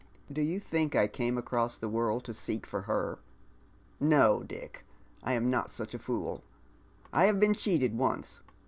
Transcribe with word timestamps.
Do 0.33 0.41
3^ou 0.43 0.55
tliink 0.59 0.95
I 0.95 1.07
came 1.07 1.37
across 1.37 1.77
the 1.77 1.87
world 1.87 2.23
to 2.23 2.33
seek 2.33 2.65
for 2.65 2.81
her? 2.89 3.19
No, 3.99 4.41
Dick, 4.41 4.83
I 5.21 5.33
am 5.33 5.51
not 5.51 5.69
such 5.69 5.93
a 5.93 5.99
fool. 5.99 6.41
I 7.13 7.25
have 7.25 7.39
been 7.39 7.53
cheated 7.53 7.95
once. 7.95 8.41